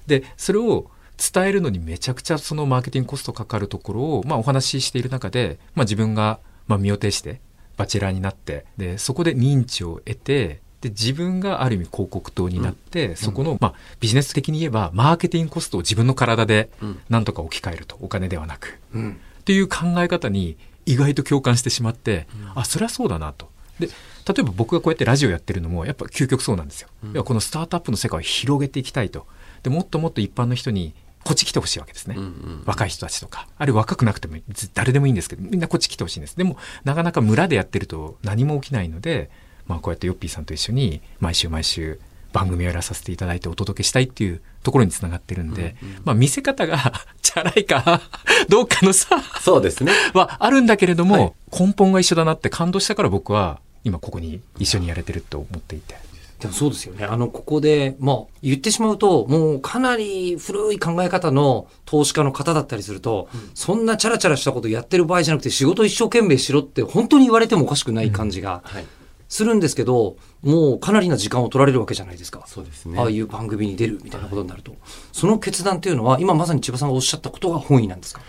[0.08, 7.41] で、それを伝えるのにめちゃくちゃそのマーケティングコストかかるところを、まあお話ししている中で、まあ自分が、まあ身を挺して、
[7.78, 18.80] バチェラーになって、で、そこで認知を得て、で、自分がある意味広告塔になって、そこの、まあビジネス的に言えば、マーケティングコストを自分の体でうんなんとか置き換えると、お金ではなく。
[18.93, 19.19] うん。
[19.39, 23.49] っていう考え方に意外と共感してしまって、あそりゃそうだなと。
[23.80, 23.93] で例
[24.39, 26.89] えば僕がこうやってラジオやってるのもやっぱ究極そうなんですよ。
[27.13, 29.26] いやこのスタートアップの世界を広げていきたいと。
[29.63, 30.93] でもっともっと一般の人に
[31.24, 32.16] こっち来てほしいわけですね。
[32.18, 33.48] うんうん若い人たちとか。
[33.58, 36.38] あるいは若くなくてもず誰でもいいんですけど、みんなこっち来てほしいんです。
[36.38, 39.30] でもなかなか村でやってると何も起きないので、
[39.68, 42.00] まあこうやってヨッピーさんと一緒に毎週毎週
[42.34, 48.02] 番組をやらさせていただいてお届けしたいっていうところにつながってるんで、まあ見せ方が チャラいか
[48.50, 49.92] どうかのさ、そうですね。
[50.14, 55.96] はあるんだけれども、はい根本が一緒だなって感動したから僕は今ここに一緒にやれてると思っていて。
[56.44, 57.06] でもそうですよね。
[57.06, 68.86] あの、ここで、まあ、言ってしまうと、もうかなり古い考え方の投資家の方だったりすると、そんなチャラチャラしたことやってる場合じゃなくて仕事一生懸命しろって本当に言われてもおかしくない感じがはい。
[69.30, 72.44] するんですけど、もうかなりな時間を取られるわけじゃないですか。
[72.46, 73.00] そうですね。
[73.00, 74.76] ああいう番組に出るみたいなことになると。
[75.12, 78.22] その決断っていうのは、今まさに千葉さんがおっしゃったことが本意なんですか？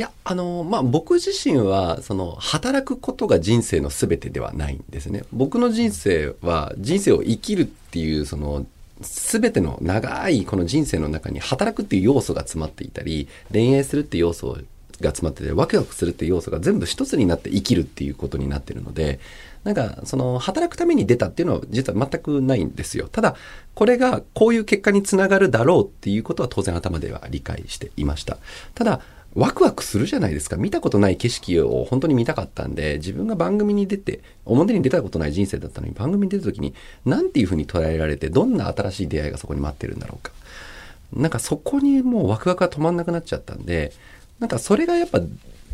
[0.00, 5.24] いや、あの、まあ、僕自身は、その、働くことが人生の全てではないんですね。
[5.30, 8.64] 僕の人生は、人生を生きるっていう、その、
[9.02, 14.56] 全ての長いこの人生の中に働くっていう要素が詰まっていたり、恋愛するっていう要素
[15.02, 19.20] が詰まってて、ワクワクするっていう要素が全部一つになって生きるっていうことになってるので、
[19.64, 23.06] なんか、その、働くために出たっていうのは実は全くないんですよ。
[23.12, 23.36] ただ、
[23.74, 28.38] これがこういう結果につながるだろうっていうことは当然頭では理解していました。
[28.74, 29.02] ただ、
[29.34, 30.56] ワクワクするじゃないですか。
[30.56, 40.32] 見たことない景色を本当に見たかったんで、自分が番組に出て、表に出たことない人生だったのに、番組に出た時に、なんていうふうに捉えられて、どんな新しい出会いがそこに待ってるんだろうか。
[41.12, 43.92] なんかそこにもうワクワクが止まんなくなっちゃったんで、
[44.40, 45.20] なんかそれがやっぱ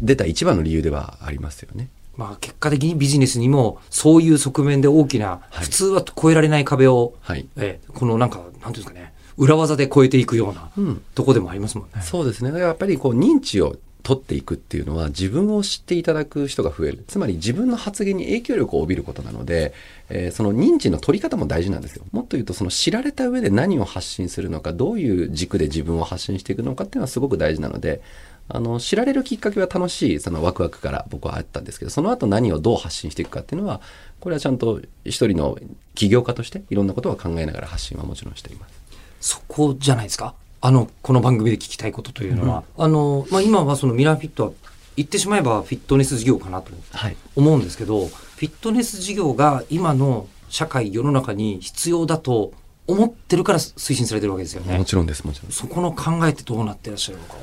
[0.02, 1.88] 出た一番の理由ではありますよね。
[2.16, 7.46] まあ、結果的にビジネスにも、そういう側面で大きな、はい普通は越えられない壁を、はい。
[7.56, 12.02] ええこのなんか、なんていうんですかね、裏技で越えていくような、うんとこでもありますもんね。
[12.02, 12.58] そうですね。
[12.58, 17.04] やっぱりこう認知を取っていくっていうのは自分を知っていただく人が増える。
[17.08, 19.74] つまり自分の発言に影響力を帯びることなので、
[20.08, 22.04] えーその認知の取り方も大事なんですよ。
[22.12, 28.00] もっと言うとその知られた上で何を発信するのか、どういう軸で自分を発信していくのかっていうのはすごく大事なので、
[28.48, 33.80] あの、知られるきっかけは楽しい、そのワクワクから僕はあったんですけど、その後何をどう発信していくかっていうのは、
[34.20, 35.58] これはちゃんと一人の
[35.96, 38.75] 起業家としていろんなことを考えながら発信はもちろんしています。
[39.20, 40.34] そこじゃないですか？
[40.60, 42.64] あの、この番組で聞きたいことというのは。
[42.76, 44.52] あの、まあ、今はそのミラーフィットは、
[44.96, 47.16] 言ってしまえばフィットネス事業かなとはい。
[47.36, 52.52] 思うんですけど、フィットネス事業が今の社会、世の中に必要だと
[52.86, 54.84] 思ってるから推進されてるわけですよねも。
[54.84, 55.58] ちろんです、もちろんです。
[55.58, 57.34] そこの考えってどうなってらっしゃるのか。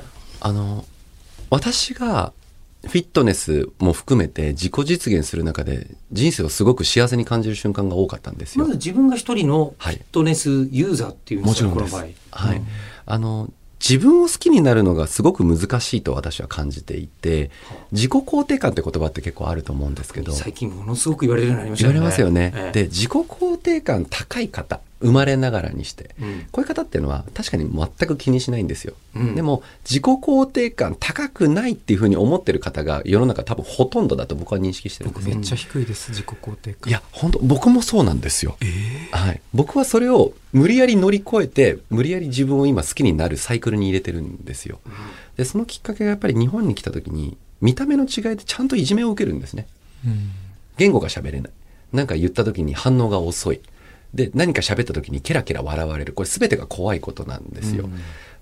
[0.41, 0.85] あの、
[1.49, 2.33] 私が
[2.83, 8.77] フィットネスも含めて自己実現する中で人生をすごく幸せに感じる瞬間が多かったんですよまず。
[8.77, 11.91] 自分が一人のフはいィットネスユーザーっていうんでもすか、ちろんです。
[11.91, 12.47] この場合。
[12.49, 12.61] はい。
[13.05, 17.51] あの、自分を好きになるのがすごく難しいと私は感じていて、
[17.91, 21.93] 自己肯定感って言葉って結構あると思うんですけど、最近ものすごく言われるようになりましたよね。
[21.93, 22.53] 言われますよね。
[22.55, 28.93] ええで、自己肯定感高い方、生まれながらにして、うんこういう方っていうのは確かに全く気にしないんですよ。
[29.15, 36.89] うんでも、自己肯定感高くないっていうふうに思ってる方が世の中多分ほとんどだと僕は認識してるんですめっちゃ低いです、自己肯定感。
[36.89, 38.57] いや、本当僕もそうなんですよ。
[39.11, 39.41] はい。
[39.53, 44.79] 僕はそれを無理やり乗り越えて、無理やり自分を今好きになるサイクルに入れてるんですよ。
[45.37, 49.67] で、そのきっかけがやっぱり日本に来た時に、見た目の違いでちゃんといじめを受けるんですね。
[50.05, 50.31] うん
[50.77, 51.51] 言語が喋れない。
[51.91, 53.61] なんか言った時に反応が遅い。
[54.13, 56.13] で、何か喋った時にケラケラ笑われる。
[56.13, 57.89] これ全てが怖いことなんですよ。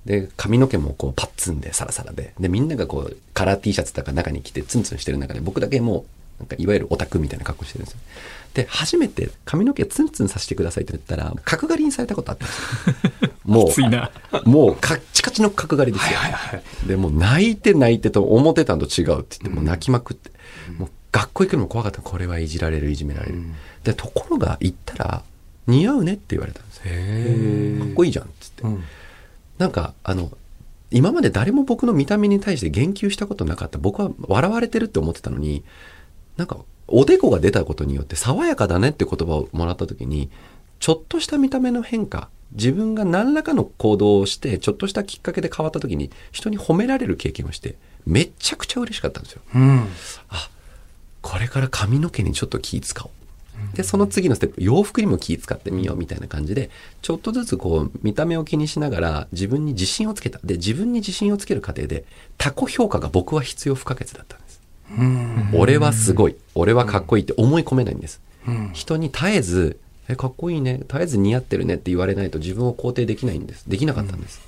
[0.06, 2.34] で、髪の毛もこうパッツンでサラサラで。
[2.40, 6.06] で、みんながこうカラー T シャツとか中に着てツンツンしてる中で僕だけもう、
[6.40, 8.00] なんかいわゆるオタクみたいな格好してるんですよ。
[8.54, 13.30] で、初めて髪の毛ツンツンさせてくださいって言ったら、角刈りにされたことあったんですよ。
[13.46, 13.72] も
[14.46, 16.20] う、もうカッチカチの角刈りですよ。
[16.88, 20.32] で、もう泣いて泣いてと思ってたのと違うって言って、もう泣きまくって、
[20.78, 22.02] もう学校行くのも怖かった。
[22.02, 23.42] これはいじられる、いじめられる。
[23.84, 25.24] で、ところが行ったら、
[25.68, 27.86] 似合うねって言われたんですよ。
[27.86, 28.64] かっこいいじゃんっつって。
[29.58, 30.32] なんか、あの、
[30.92, 33.78] 今まで誰も僕の見た目に対して言及したことなかった。
[33.78, 35.64] 僕は笑われてるって思ってたのに、
[36.38, 40.30] なんか、おでこが出たことによって、爽やかだねって言葉をもらった時に、
[40.80, 49.42] ちょっとした見た目の変化、自分が何らかの行動をして、ちょっとしたきっかけで変わった時に、人に褒められる経験をして、めちゃくちゃ嬉しかったんですよ。
[49.56, 49.88] うん。
[50.28, 50.50] あ、
[51.22, 53.12] これから髪の毛にちょっと気使おう。
[53.74, 56.70] で、その次のステップ、洋服にも気使ってみようみたいな感じで、
[57.02, 60.40] ちょっとずつこう、見た目を気にしながら自分に自信をつけた。
[60.44, 62.06] で、自分に自信をつける過程で、
[62.38, 64.62] 他己評価が僕は必要不可欠だったんです。
[65.56, 66.36] 俺はすごい。
[66.56, 68.22] 俺はかっこいいって思い込めないんです。
[68.74, 69.78] 人に絶えず、
[70.10, 70.80] え、かっこいいね。
[70.90, 73.70] 絶えず似合ってるねって言われないと自分を肯定できないんです。
[73.70, 74.42] できなかったんです。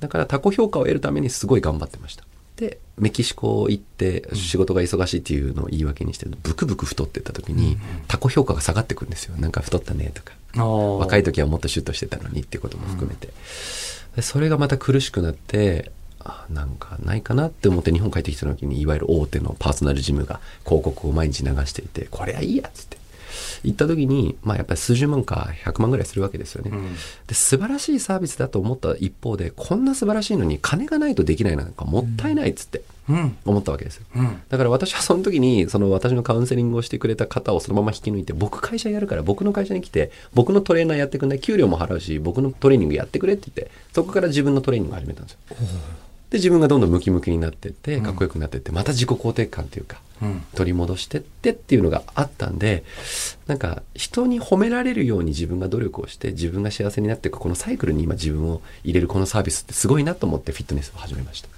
[0.00, 2.24] だから他己評価を得るためにすごい頑張ってました。
[2.56, 7.76] で、メキシコ行って仕事が忙しいっていうのを言い訳にしてると、ブクブク太ってった時に、
[8.08, 9.36] 他己評価が下がってくるんですよ。
[9.36, 10.32] なんか太ったねとか。
[10.54, 13.28] 若若い時はもっとシュッとしてたのにっていうことも含めて。
[14.16, 22.95] でそれがまた苦しくなって、あなんかないかなって思って日本帰ってきた時に、いわゆる大手のパーソナルジムが広告を毎日流していて、これはいいやっつって。
[23.64, 26.70] 行った時に、まあやっぱり数十万か100万ぐらいするわけですよね。
[27.26, 33.36] で、素晴らしいサービスだと思った一方で、こんな素晴らしいのに金がないとできないなんかもったいないっつってうん。
[33.44, 34.06] 思ったわけですよ。
[34.16, 34.42] うん。
[34.48, 45.38] だから私はその時に、その私のカウンセリングをしてくれた方をそのまま引き抜いて、僕会社やるから僕の会社に来て、僕のトレーナーやってくんない、給料も払うし、僕のトレーニングやってくれって言って、そこから自分のトレーニングを始めたんですよ。
[46.36, 50.44] で、自分がどんどんムキムキになってって、かっこよくなってって、また自己肯定感っていうか、うん。
[50.54, 52.84] 取り戻してってっていうのがあったんで、
[53.46, 61.48] なんか人に褒められるように自分が努力をして自分が幸せになっていくこのサイクルに今自分を入れるこのサービスってすごいなと思ってフィットネスを始めました。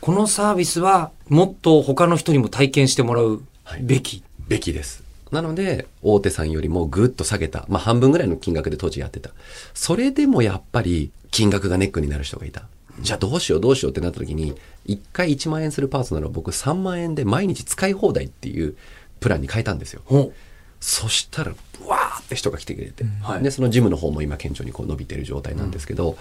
[0.00, 3.42] このサービスは、もっと他の人にも体験してもらう
[3.80, 4.22] べき？
[4.48, 5.02] べきです。
[5.32, 9.30] なので、大手さんよりもぐっと下げた、まあ半分ぐらいの金額で当時やってた。
[9.74, 12.62] それでもやっぱり金額がネックになる人がいた。
[13.00, 14.54] じゃあどうしようどうしようってなった時に、
[14.86, 18.76] 1回1万円するパーソナルを僕3万円で毎日使い放題っていう
[19.20, 20.02] プランに変えたんですよ。
[20.04, 20.32] ほ
[20.80, 26.16] そしたら、ブワーって人が来てくれて、はいで、そのジムの方も今顕著にこう伸びてる状態なんですけど、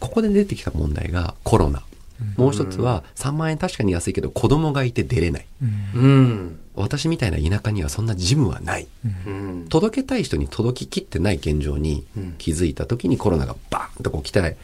[0.00, 1.82] ここで出てきた問題がコロナ。
[2.36, 5.46] もう一つは3万円確かに安いけど子供がいて出れない。
[5.94, 5.98] う。
[5.98, 6.60] うん。
[6.74, 8.86] 私みたいな田舎にはそんなジムはない。
[9.26, 9.66] うん。
[9.68, 12.06] 届けたい人に届ききってない現状に
[12.38, 14.56] 気づいた時にコロナがバーンとこう来て、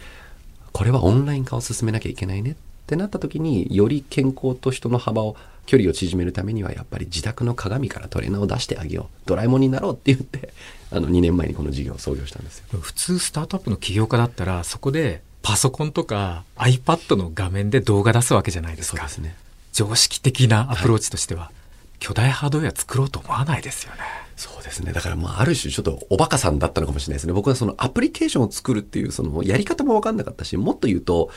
[0.72, 2.54] これはオンライン化を進めなきゃいけないねっ
[2.86, 10.52] てなった時により健康と人の幅を距離を縮めるためにはやっぱり自宅の鏡からトレーナーを出してあげようドラえもんになろうって言って
[10.90, 12.80] あの2年前にこの事業を創業したんですよ。
[12.80, 18.98] 普通スタートアップの起業家だったらそこでパソコンとか iPad の画面で動画出すわけじゃないですか。
[18.98, 19.36] そうですね。
[19.72, 21.52] 常識的なアプローチとしては、
[22.00, 24.00] 巨大ハードウェア作ろうと思わないですよね
[24.40, 24.94] そうですね。
[24.94, 27.34] だからまあある種ちょっとおバカさんだったのかもしれないですね。
[27.34, 31.30] 僕はそのアプリケーションを作るっていうそのやり方も分かんなかったし、もっと言うと、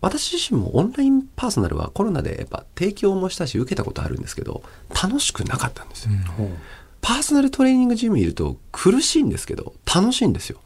[0.00, 4.64] 私自身もオンラインパーソナルはコロナでやっぱ提供もしたし受けたことあるんですけど、
[5.00, 6.10] 楽しくなかったんですよ。
[7.00, 10.58] パーソナルトレーニングジムいると苦しいんですけど、楽しいんですよ。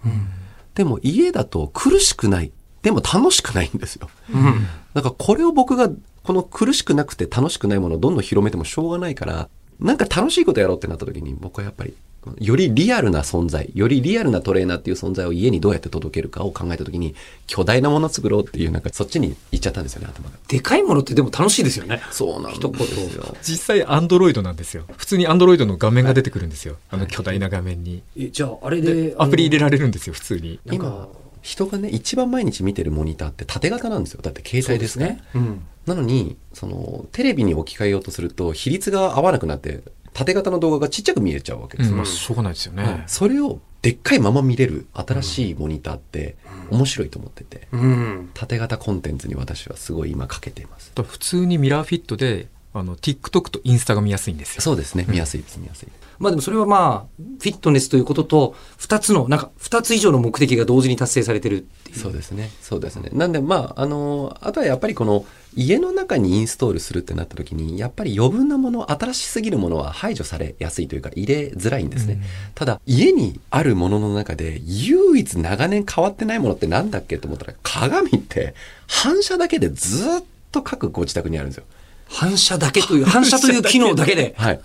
[0.75, 2.53] でも家だと苦しくない。
[2.81, 4.09] でも楽しくないんですよ。
[4.33, 4.66] うん。
[4.94, 5.90] なんかこれを僕が
[6.27, 11.95] この苦しくなくて楽しくないものをどんどん広めてもしょうがないから、なんか楽しいことやろうってなった時に僕はやっぱり、
[12.41, 17.15] よりリアルな存在、よりリアルなトレーナーっていう存在を家にどうやって届けるかを考えた時に、
[17.47, 20.37] 巨大なものを作ろうっていうなんかそっちに行っちゃったんですよね、頭が。
[20.49, 22.03] でかいものってでも楽しいですよね。
[22.11, 23.37] そうなん一言ですよ。
[23.45, 31.09] 実際アンドロイドなんですよ普通にアンドロイドの画面が出てくるんですよあの巨大な画面にえじゃあ、あれでで、アプリ入れらられるんですよ普通になんか今、
[31.47, 34.21] 人がね、一番毎日見てるモニターって縦型なんですよ。
[34.21, 35.23] だって携帯ですね。
[35.33, 35.62] うん。
[35.87, 41.96] なのに、その、テレビに置き換えようとすると、比率が合わなくなって、縦型の動画がちっちゃく見えちゃうわけですよ。
[41.96, 46.37] まあしょうがないですよね、それをでっかいまま見れる新しいモニターって
[46.70, 48.31] 面白いと思ってて、うん。
[48.35, 50.90] 縦型コンテンツに私はすごい今かけています。
[50.96, 55.07] 普通にミラーフィットであの TikTok とインスタが見やすいんですよそうですね。
[55.09, 55.89] 見やすいです、見やすい。
[56.19, 61.99] まあでもそれはまあ、フィットネスということと、二つの、なんか、二つ以上の目的が同時に達成されてるっていう。
[61.99, 62.51] そうですね。
[62.62, 63.11] そうですね。
[63.12, 72.21] なんで、まあ、あの、あとはやっぱりこの、家の中にインストールするってなった時に、やっぱり余分なもの、新しすぎるものは排除されやすいというか、入れづらいんですね。
[72.55, 78.55] ただ、家にあるものの中で、唯一長年変わってないものってなんだっけと思ったら、鏡って、
[78.87, 81.65] 反射だけでずっと各ご自宅にあるんですよ。
[82.09, 84.35] 反射だけという、反射という機能だけで。
[84.38, 84.61] はい。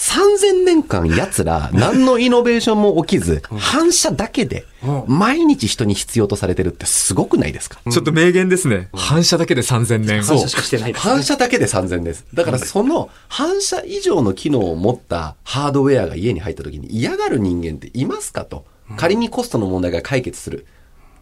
[0.00, 4.64] 3000年間奴ら何のイノベーションも起きず、反射だけで
[5.06, 7.78] 毎日人に必要とされてるってすごくないですか？
[7.90, 8.88] ちょっと名言ですね。
[8.94, 10.22] 反射だけで3000年。
[10.22, 12.24] 反射しかしてないですね反射だけで3000です。
[12.32, 18.64] だからその反射以上の機能を持ったハードウェアが家に入った時に嫌がる人間っていますかと。
[18.96, 20.64] 仮にコストの問題が解決する。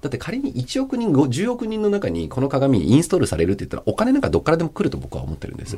[0.00, 5.76] だって仮に1億人、10億人の中にこの鏡インストールされるって言ったらお金なんかどっからでも来ると僕は思ってるんです。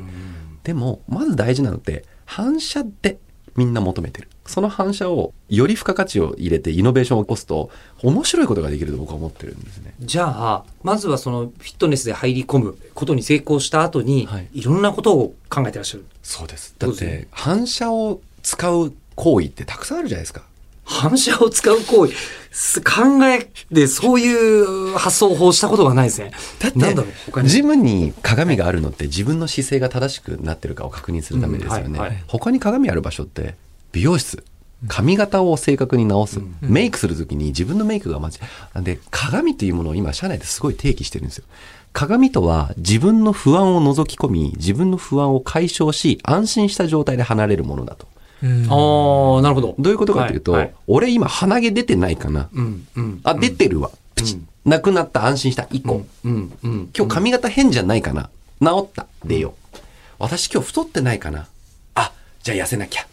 [0.65, 3.19] でも、まず大事なのって反射で
[3.57, 4.29] みんな求めてる。
[4.47, 7.71] その反射をより付加価値を入れてイノベーションを起こすと
[8.03, 9.95] 面白いことができると僕は思ってるんですね。
[10.01, 16.05] じゃあ、まずはそのフィットネスで入り込むことに成功した後に、はいい、ろんなことを考えてらっしゃる。
[16.23, 16.75] そうです。
[16.79, 20.43] だって反射を使う行為ってたくさんあるじゃないですか。
[20.91, 22.13] 反射を使う行為、
[22.51, 26.33] す考えでそういう発想法をしたことがないですね。
[26.59, 27.49] だってなんだろう、他に。
[27.49, 31.85] ジムに鏡があるのって自分の姿勢が正しくなってるかを確認するためですよね。
[31.85, 33.55] うんはいはい他に鏡ある場所って
[33.93, 34.43] 美容室。
[34.89, 38.33] 髪型を正確に直す、メイクするときに自分のメイクが間違
[38.81, 38.83] い。
[38.83, 41.45] で、鏡というものを今、社内ですごい定義してるんですよ。
[41.93, 48.07] 鏡とは自分の不安を覗き込み、自分の不安を解消し、安心した状態で離れるものだと。
[48.43, 49.75] ああ、なるほど。
[49.79, 52.49] どういうことかというと、はいはい俺今鼻毛出てないかな。
[52.53, 53.21] うん、うん。
[53.23, 53.91] あ、出てるわ。
[54.15, 54.41] プチッ。
[54.65, 55.65] なくなった、安心した。
[55.65, 56.05] 1個。
[56.25, 56.91] うん、うん。
[56.97, 58.31] 今日髪型変じゃないかな
[58.61, 59.07] 治った。
[59.25, 59.79] 出よう。
[60.19, 61.47] 私今日太ってないかな
[61.95, 62.13] あ、
[62.43, 63.07] じゃあ痩せなきゃ。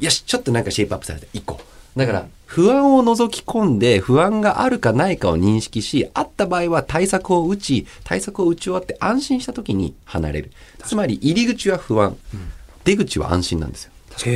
[0.00, 1.26] よし、ちょっとなんかシェイプアップされた。
[1.32, 1.60] 1個。
[1.96, 10.52] だから、不安を覗き込んで、不安があるかないかを認識し、あった場合は対策を打ち、対策を打ち終わって安心した時に離れる。
[10.84, 12.16] つまり、入り口は不安。
[12.84, 13.92] 出口は安心なんですよ。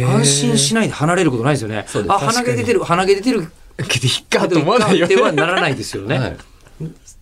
[0.06, 1.86] 安心しないで離れることないですよね。
[2.08, 3.50] あ、鼻毛出てる、鼻毛出てる。
[3.76, 5.22] けど、いっかと思わないよでね。
[5.22, 6.18] はならないですよね。
[6.18, 6.36] はい。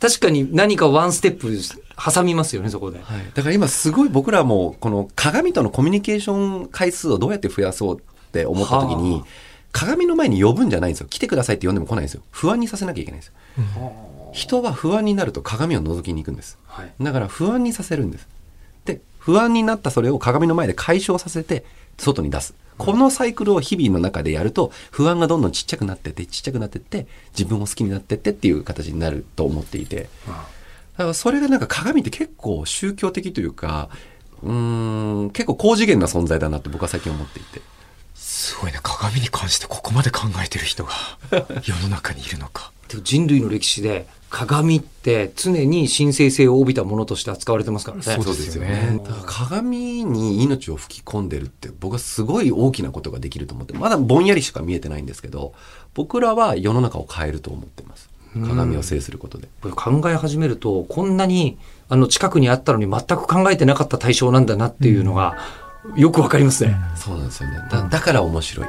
[0.01, 1.51] 確かに何かワンステップ
[2.13, 2.99] 挟みますよね、そこで。
[2.99, 8.01] はい、だから今すごい僕らもこの鏡とのコミュニケーション回数をどうやって増やそうっ
[8.33, 9.27] て思った時に、は
[9.73, 11.07] 鏡の前に呼ぶんじゃないんですよ。
[11.09, 12.23] 来てくださいって呼んでも来ないんですよ。
[12.31, 13.35] 不安にさせなきゃいけないんですよ。
[14.33, 16.59] 人は不安になると鏡を覗きに行くんです。
[16.67, 18.29] はいだから不安にさせるんです。
[18.85, 21.65] で、不安になったそれを鏡の前で解消させて
[21.99, 22.55] 外に出す。
[22.79, 30.09] このサイクルを日々の中でやると不安がどんどんちっちゃくなってってちっちゃくなってって自分を好きになってってっていう形になると思っていて。
[30.27, 33.91] だからそれがなんか鏡って結構宗教的というか、
[34.43, 37.61] うーん、結構高次元な存在だなって僕は最近思っていて。
[38.27, 38.81] すごいね。
[38.83, 40.91] 鏡に関してここまで考えてる人が
[41.63, 42.73] 世の中にいるのか。
[43.03, 48.03] 人類の歴史で鏡って常に神聖性を帯びたものとして扱われてますからね。
[48.03, 55.53] そうですよねだから鏡に命を吹き込んでるって僕はすごい大きなことができると思ってまだぼんやりしか見えてないんですけど
[55.95, 61.57] 僕らは世の中を変えると思ってます鏡を制することでこれ考え始めると、こんなに
[61.89, 65.39] あの近くにあったのに全く考えてなかった対象なんだなっていうのが
[65.95, 66.77] よくわかりますね。
[66.95, 67.59] そうなんですよね。
[67.71, 68.67] だだから面白い。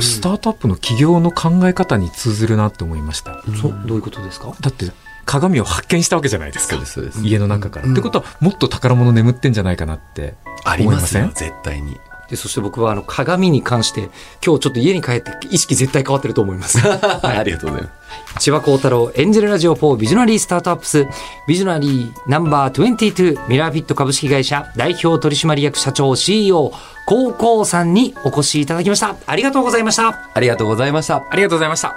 [0.00, 3.42] スタートアップの企業の考え方に通ずるなって思いました。
[3.60, 4.54] そどういうことですか？
[4.60, 4.92] だって、
[5.24, 6.74] 鏡を発見したわけじゃないですか。
[6.74, 7.20] そうですそうです。
[7.22, 7.90] 家の中から。
[7.90, 10.34] ってことは、もっと宝物眠ってんじゃないかなって
[10.64, 11.96] ありますよ思いま絶対に
[12.30, 16.78] で、そして僕はあの鏡に関して今日ちょっと家に帰って意識絶対変わってると思います。
[16.88, 21.06] ありがとうございます千葉幸太郎エンジェルラジオ4ビジョナリースタートアップス
[21.46, 26.72] ビジョナリーナンバー22ミラーフィット株式会社代表取締役社長 CEO
[27.06, 29.16] 高校さんにお越しいただきました。
[29.26, 30.18] ありがとうございました。
[30.34, 31.94] ありがとうございましたありがとうございました。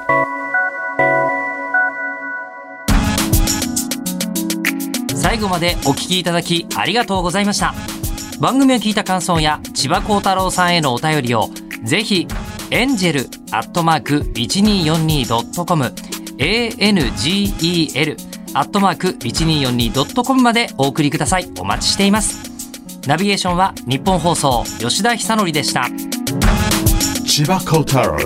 [5.34, 7.93] 最後までお聞きいただきありがとうございました
[8.44, 11.50] 番組を聞いた感想や千葉幸太郎さんへのお便りを
[11.86, 12.28] ぜひ
[12.72, 13.22] エンジェル
[13.52, 15.84] アットマーク 1242.com
[16.40, 18.18] angel
[18.54, 22.52] アットマーク 1242.com までお送りくださいお待ちしています
[23.08, 25.84] ナビゲーションは日本放送吉田久典でした
[27.24, 28.18] Chiba Kotaro.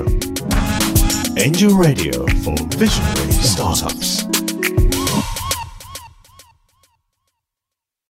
[1.37, 4.36] Angel Radio for Visionary Startups.